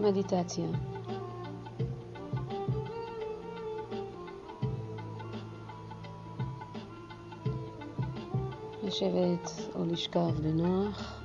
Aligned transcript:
מדיטציה. 0.00 0.66
לשבת 8.82 9.50
או 9.74 9.84
לשכב 9.84 10.30
בנוח, 10.42 11.20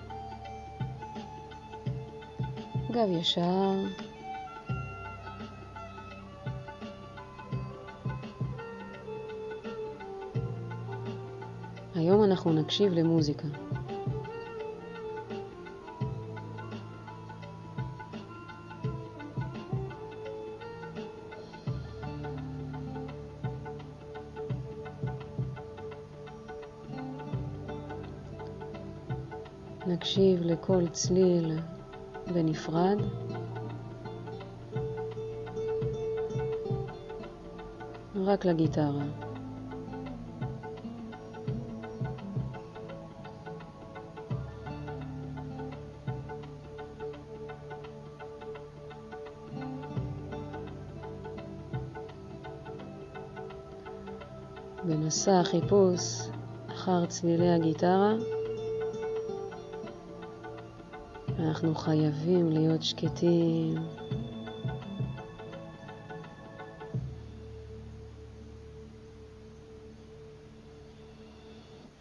גב 2.92 3.08
ישר, 3.12 3.74
היום 11.96 12.24
אנחנו 12.24 12.54
נקשיב 12.54 12.94
למוזיקה. 12.94 13.65
נקשיב 29.88 30.42
לכל 30.42 30.88
צליל 30.88 31.60
בנפרד. 32.34 32.98
רק 38.16 38.46
לגיטרה. 38.46 39.04
במסע 54.86 55.40
החיפוש 55.40 56.02
אחר 56.68 57.06
צלילי 57.06 57.50
הגיטרה, 57.50 58.14
אנחנו 61.40 61.76
חייבים 61.76 62.50
להיות 62.50 62.84
שקטים. 62.84 63.76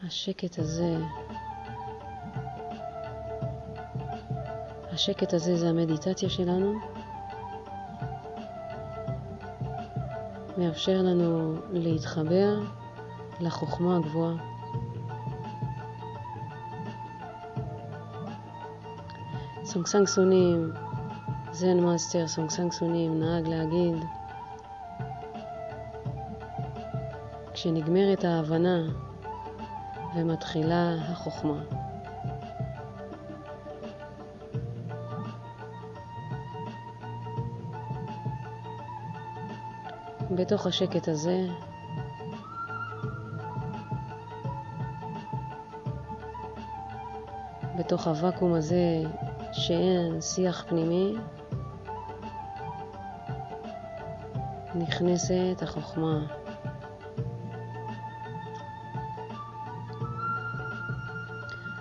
השקט 0.07 0.59
הזה, 0.59 0.97
השקט 4.93 5.35
הזה 5.35 5.57
זה 5.57 5.69
המדיטציה 5.69 6.31
שלנו, 6.31 6.75
מאפשר 10.59 11.03
לנו 11.03 11.55
להתחבר 11.73 12.61
לחוכמה 13.41 13.97
הגבוהה. 13.97 14.54
סונגסנג 19.75 20.07
סונים, 20.07 20.73
Zen 21.53 21.81
Master 21.81 22.29
סונגסנג 22.29 22.73
סונים 22.73 23.21
נהג 23.21 23.49
להגיד 23.49 24.05
כשנגמרת 27.55 28.25
ההבנה 28.25 28.83
ומתחילה 30.17 30.95
החוכמה. 31.01 31.63
בתוך 40.31 40.67
השקט 40.67 41.09
הזה 41.09 41.47
בתוך 47.79 48.07
הוואקום 48.07 48.55
הזה 48.55 49.03
שאין 49.57 50.21
שיח 50.21 50.65
פנימי, 50.69 51.17
נכנסת 54.75 55.63
החוכמה. 55.63 56.19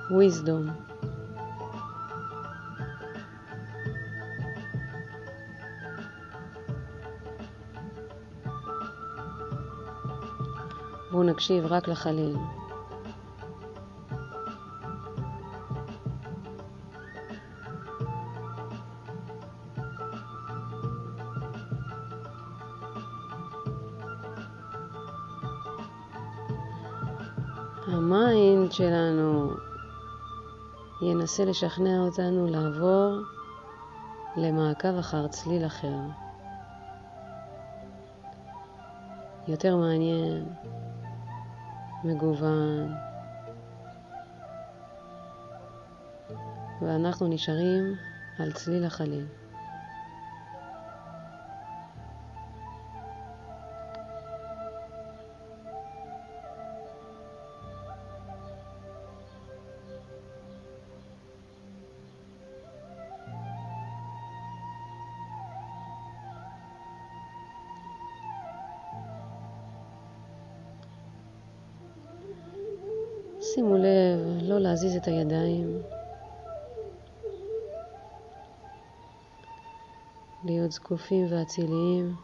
wisdom. 0.10 0.70
בואו 11.12 11.24
נקשיב 11.24 11.66
רק 11.66 11.88
לחליל. 11.88 12.36
שלנו 28.74 29.50
ינסה 31.02 31.46
לשכנע 31.46 32.00
אותנו 32.00 32.48
לעבור 32.48 33.18
למעקב 34.36 34.98
אחר 34.98 35.28
צליל 35.28 35.66
אחר. 35.66 36.00
יותר 39.48 39.76
מעניין, 39.76 40.46
מגוון, 42.04 42.96
ואנחנו 46.82 47.28
נשארים 47.28 47.96
על 48.40 48.52
צליל 48.52 48.86
החליל. 48.86 49.26
שימו 73.53 73.78
לב 73.78 74.19
לא 74.41 74.59
להזיז 74.59 74.96
את 74.96 75.08
הידיים, 75.08 75.81
להיות 80.44 80.72
זקופים 80.72 81.25
ואציליים, 81.30 82.16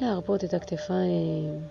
להרפות 0.00 0.44
את 0.44 0.54
הכתפיים, 0.54 1.68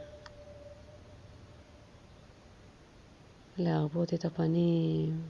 להרפות 3.57 4.13
את 4.13 4.25
הפנים, 4.25 5.21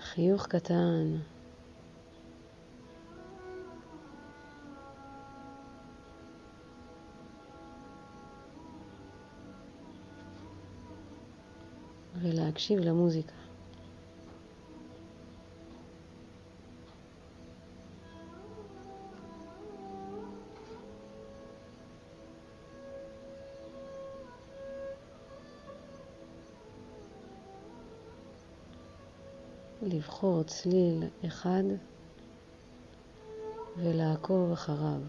חיוך 0.00 0.46
קטן. 0.46 1.33
ולהקשיב 12.24 12.78
למוזיקה. 12.78 13.32
לבחור 29.82 30.42
צליל 30.42 31.04
אחד 31.26 31.62
ולעקוב 33.76 34.52
אחריו. 34.52 35.00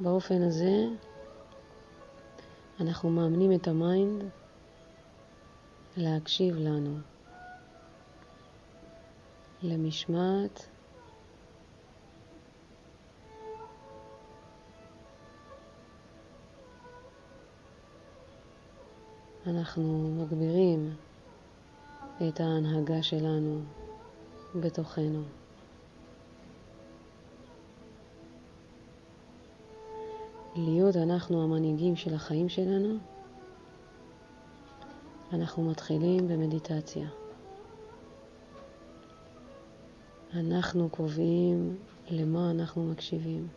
באופן 0.00 0.42
הזה 0.42 0.86
אנחנו 2.80 3.10
מאמנים 3.10 3.52
את 3.52 3.68
ה 3.68 3.79
mind 3.79 4.24
להקשיב 5.96 6.56
לנו, 6.56 6.98
למשמעת 9.62 10.66
אנחנו 19.46 20.14
מגבירים 20.18 20.96
את 22.28 22.40
ההנהגה 22.40 23.02
שלנו 23.02 23.60
בתוכנו. 24.54 25.22
להיות 30.58 30.96
אנחנו 30.96 31.42
המנהיגים 31.42 31.96
של 31.96 32.14
החיים 32.14 32.48
שלנו, 32.48 32.94
אנחנו 35.32 35.70
מתחילים 35.70 36.28
במדיטציה. 36.28 37.08
אנחנו 40.34 40.88
קובעים 40.90 41.76
למה 42.10 42.50
אנחנו 42.50 42.84
מקשיבים. 42.84 43.48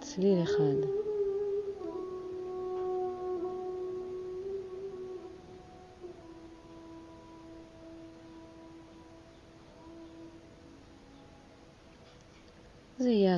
צליל 0.00 0.42
אחד. 0.42 1.07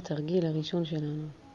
התרגיל 0.01 0.47
הראשון 0.47 0.85
שלנו. 0.85 1.50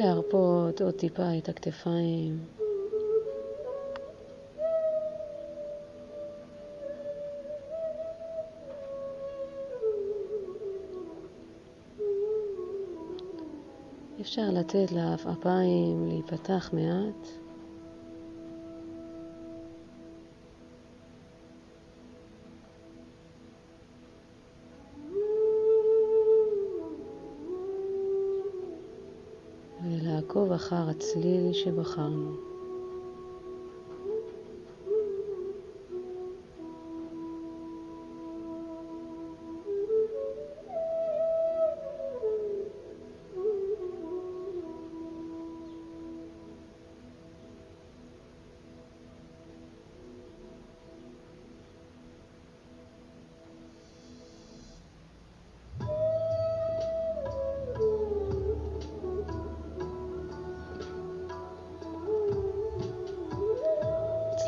להרפות 0.00 0.80
עוד 0.80 0.94
טיפה 0.94 1.38
את 1.38 1.48
הכתפיים. 1.48 2.44
אפשר 14.20 14.50
לתת 14.52 14.92
לאפיים 14.92 16.08
להיפתח 16.08 16.70
מעט. 16.72 17.39
אחר 30.52 30.88
הצליל 30.90 31.52
שבחרנו. 31.52 32.49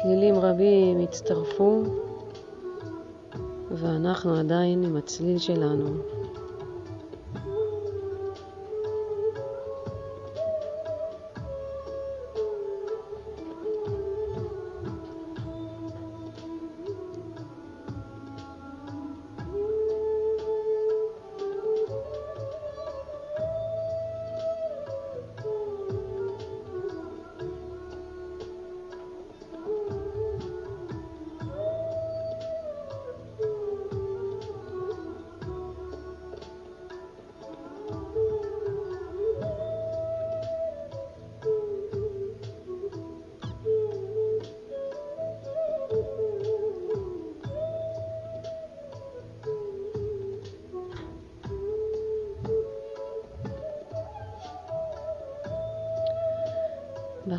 צלילים 0.02 0.34
רבים 0.34 1.00
הצטרפו 1.00 1.82
ואנחנו 3.70 4.34
עדיין 4.34 4.84
עם 4.84 4.96
הצליל 4.96 5.38
שלנו. 5.38 5.88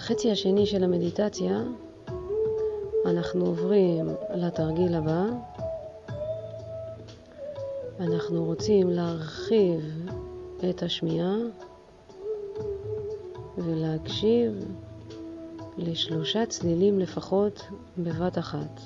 בחצי 0.03 0.31
השני 0.31 0.65
של 0.65 0.83
המדיטציה 0.83 1.61
אנחנו 3.05 3.45
עוברים 3.45 4.09
לתרגיל 4.35 4.95
הבא. 4.95 5.25
אנחנו 7.99 8.45
רוצים 8.45 8.89
להרחיב 8.89 10.09
את 10.69 10.83
השמיעה 10.83 11.35
ולהקשיב 13.57 14.65
לשלושה 15.77 16.45
צלילים 16.45 16.99
לפחות 16.99 17.61
בבת 17.97 18.37
אחת. 18.37 18.81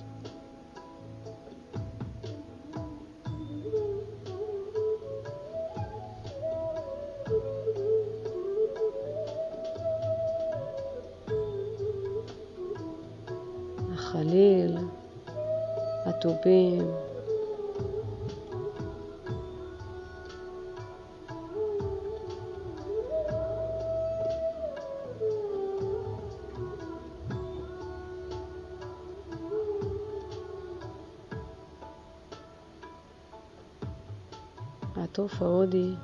התוף 34.97 35.41
ההודי, 35.41 35.95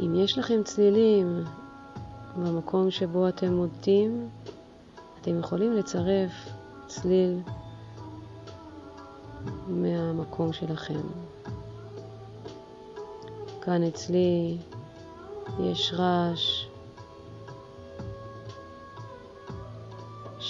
אם 0.00 0.14
יש 0.14 0.38
לכם 0.38 0.62
צלילים 0.64 1.44
במקום 2.36 2.90
שבו 2.90 3.28
אתם 3.28 3.52
מודדים, 3.52 4.28
אתם 5.20 5.38
יכולים 5.38 5.72
לצרף 5.72 6.30
צליל 6.86 7.40
מהמקום 9.68 10.52
שלכם. 10.52 11.00
כאן 13.62 13.82
אצלי 13.82 14.58
יש 15.60 15.92
רעש 15.96 16.67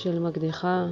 של 0.03 0.19
מקדחה. 0.19 0.87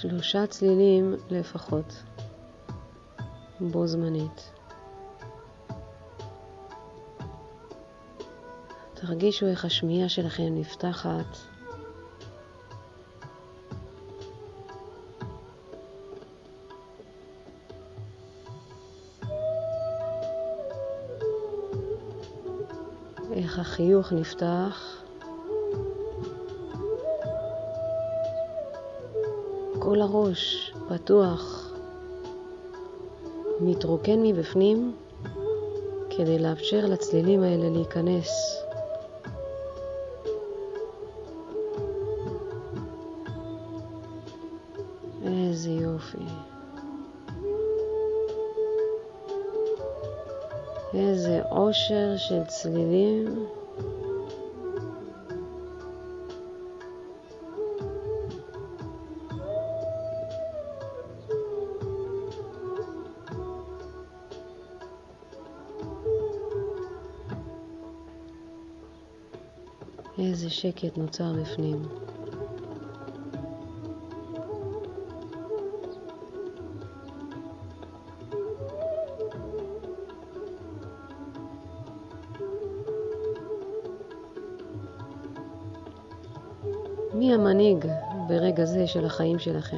שלושה 0.00 0.46
צלילים 0.46 1.14
לפחות, 1.30 2.02
בו 3.60 3.86
זמנית. 3.86 4.52
תרגישו 8.94 9.46
איך 9.46 9.64
השמיעה 9.64 10.08
שלכם 10.08 10.42
נפתחת. 10.50 11.36
איך 23.32 23.58
החיוך 23.58 24.12
נפתח. 24.12 24.99
כל 29.90 30.00
הראש 30.00 30.72
פתוח, 30.88 31.72
מתרוקן 33.60 34.22
מבפנים 34.22 34.96
כדי 36.10 36.38
לאפשר 36.38 36.86
לצלילים 36.86 37.42
האלה 37.42 37.70
להיכנס. 37.70 38.56
איזה 45.24 45.70
יופי. 45.70 46.24
איזה 50.94 51.42
עושר 51.48 52.16
של 52.16 52.44
צלילים. 52.44 53.46
איזה 70.50 70.60
שקט 70.60 70.98
נוצר 70.98 71.32
בפנים. 71.32 71.82
מי 87.14 87.34
המנהיג 87.34 87.86
ברגע 88.28 88.64
זה 88.64 88.86
של 88.86 89.04
החיים 89.04 89.38
שלכם? 89.38 89.76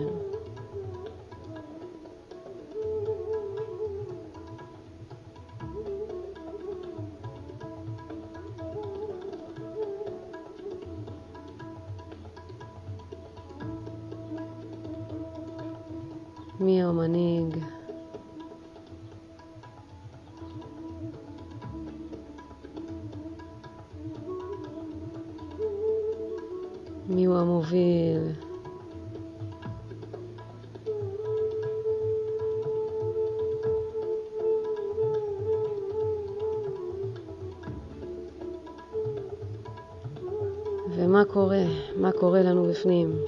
ומה 40.97 41.25
קורה? 41.25 41.65
מה 41.97 42.13
קורה 42.13 42.43
לנו 42.43 42.65
בפנים? 42.65 43.19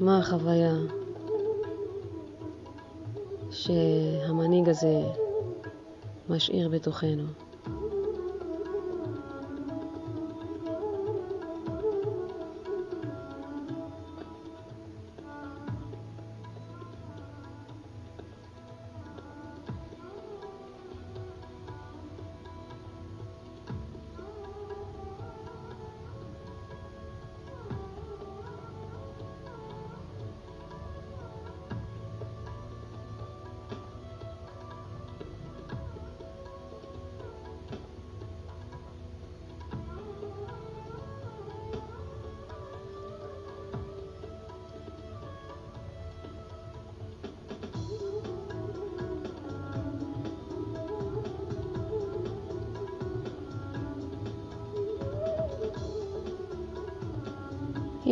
מה 0.00 0.18
החוויה 0.18 0.74
שהמנהיג 3.50 4.68
הזה 4.68 5.00
משאיר 6.28 6.68
בתוכנו? 6.68 7.24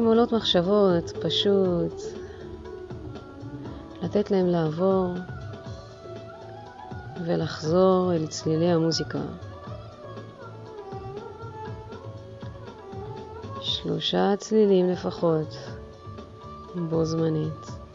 אם 0.07 0.11
עולות 0.11 0.33
מחשבות, 0.33 1.11
פשוט 1.21 2.03
לתת 4.03 4.31
להם 4.31 4.47
לעבור 4.47 5.15
ולחזור 7.25 8.13
אל 8.15 8.27
צלילי 8.27 8.71
המוזיקה. 8.71 9.19
שלושה 13.61 14.35
צלילים 14.39 14.89
לפחות, 14.89 15.57
בו 16.75 17.05
זמנית. 17.05 17.86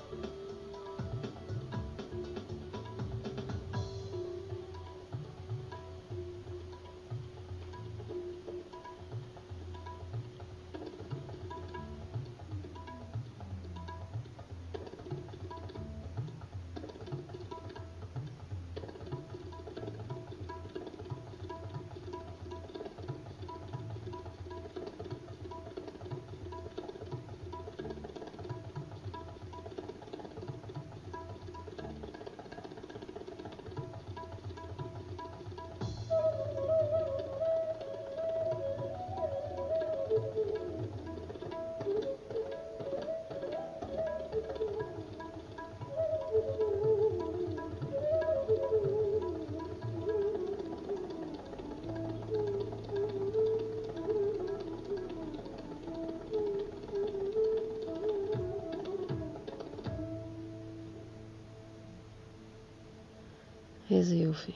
איזה 64.02 64.16
יופי. 64.16 64.52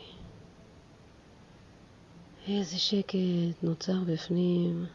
איזה 2.48 2.78
שקט 2.80 3.64
נוצר 3.64 4.04
בפנים. 4.08 4.86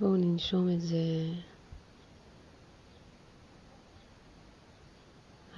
בואו 0.00 0.16
ננשום 0.16 0.68
את 0.74 0.80
זה. 0.80 0.96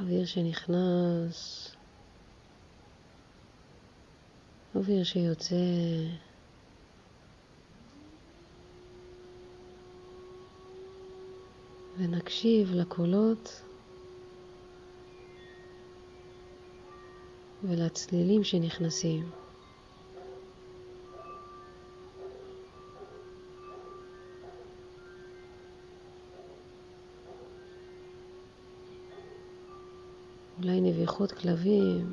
אוויר 0.01 0.27
שנכנס, 0.27 1.71
אוויר 4.75 5.05
שיוצא. 5.05 5.57
ונקשיב 12.05 12.75
לקולות 12.75 13.63
ולצלילים 17.63 18.45
שנכנסים. 18.45 19.25
אולי 30.63 30.81
נביחות 30.81 31.33
כלבים, 31.33 32.13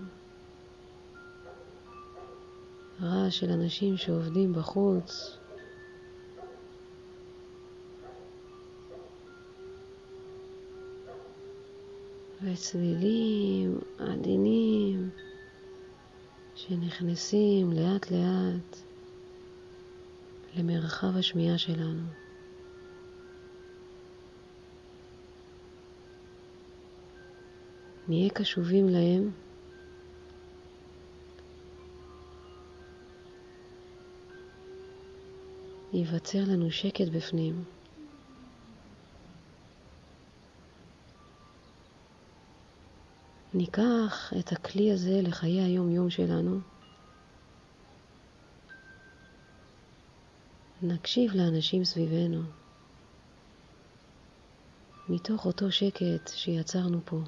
רעש 3.01 3.39
של 3.39 3.49
אנשים 3.49 3.97
שעובדים 3.97 4.53
בחוץ. 4.53 5.40
וצלילים 12.53 13.79
עדינים 13.97 15.09
שנכנסים 16.55 17.71
לאט 17.73 18.11
לאט 18.11 18.77
למרחב 20.55 21.17
השמיעה 21.19 21.57
שלנו. 21.57 22.01
נהיה 28.07 28.29
קשובים 28.29 28.89
להם 28.89 29.31
ייווצר 35.93 36.39
לנו 36.47 36.71
שקט 36.71 37.07
בפנים. 37.15 37.80
ניקח 43.53 44.33
את 44.39 44.51
הכלי 44.51 44.91
הזה 44.91 45.21
לחיי 45.23 45.61
היום-יום 45.61 46.09
שלנו. 46.09 46.59
נקשיב 50.81 51.35
לאנשים 51.35 51.83
סביבנו, 51.83 52.41
מתוך 55.09 55.45
אותו 55.45 55.71
שקט 55.71 56.27
שיצרנו 56.27 56.99
פה. 57.05 57.19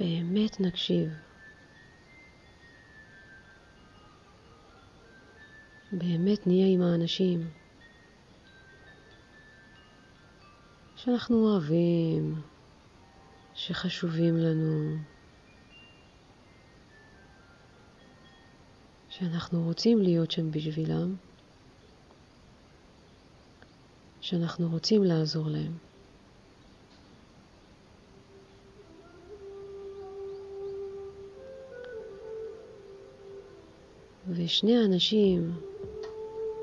באמת 0.00 0.60
נקשיב. 0.60 1.29
באמת 5.92 6.46
נהיה 6.46 6.66
עם 6.66 6.82
האנשים. 6.82 7.50
שאנחנו 10.96 11.36
אוהבים, 11.36 12.42
שחשובים 13.54 14.36
לנו, 14.36 14.96
שאנחנו 19.08 19.62
רוצים 19.64 19.98
להיות 19.98 20.30
שם 20.30 20.50
בשבילם, 20.50 21.14
שאנחנו 24.20 24.68
רוצים 24.68 25.04
לעזור 25.04 25.48
להם. 25.48 25.72
ושני 34.28 34.76
האנשים 34.76 35.69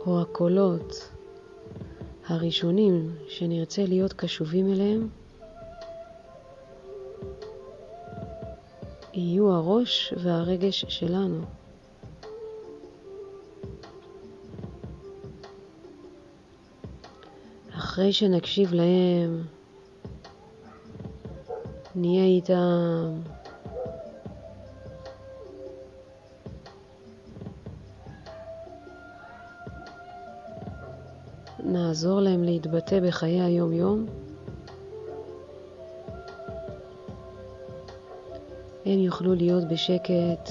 או 0.08 0.22
הקולות 0.22 1.10
הראשונים 2.28 3.16
שנרצה 3.28 3.86
להיות 3.86 4.14
קשובים 4.14 4.74
אליהם 4.74 5.08
יהיו 9.14 9.52
הראש 9.52 10.14
והרגש 10.18 10.86
שלנו. 10.90 11.42
אחרי 17.78 18.14
שנקשיב 18.14 18.74
להם, 18.74 19.44
נהיה 21.96 22.26
איתם 22.26 23.37
נעזור 31.88 32.20
להם 32.20 32.44
להתבטא 32.44 33.00
בחיי 33.08 33.42
היום-יום. 33.42 34.06
הם 38.86 39.00
יוכלו 39.00 39.36
להיות 39.36 39.64
בשקט, 39.68 40.50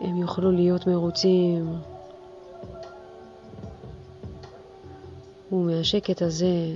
הם 0.00 0.16
יוכלו 0.16 0.52
להיות 0.52 0.86
מרוצים, 0.86 1.74
ומהשקט 5.52 6.22
הזה, 6.22 6.74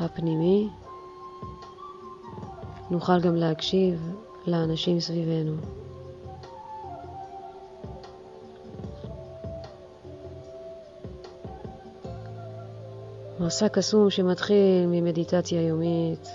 הפנימי, 0.00 0.68
נוכל 2.90 3.20
גם 3.20 3.36
להקשיב 3.36 4.12
לאנשים 4.46 5.00
סביבנו. 5.00 5.77
מסע 13.48 13.68
קסום 13.68 14.10
שמתחיל 14.10 14.86
ממדיטציה 14.86 15.62
יומית. 15.62 16.28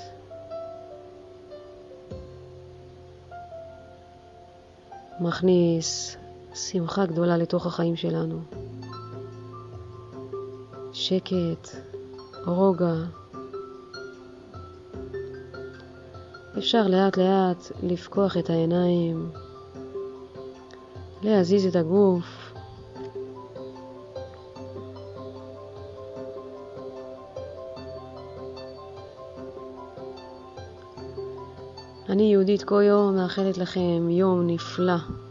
מכניס 5.19 6.17
שמחה 6.53 7.05
גדולה 7.05 7.37
לתוך 7.37 7.65
החיים 7.65 7.95
שלנו. 7.95 8.39
שקט, 10.93 11.69
רוגע. 12.45 12.95
אפשר 16.57 16.87
לאט 16.87 17.17
לאט 17.17 17.71
לפקוח 17.83 18.37
את 18.37 18.49
העיניים, 18.49 19.29
להזיז 21.21 21.65
את 21.65 21.75
הגוף, 21.75 22.42
יהודית 32.53 32.67
קויו 32.67 33.11
מאחלת 33.11 33.57
לכם 33.57 34.09
יום 34.09 34.47
נפלא. 34.47 35.22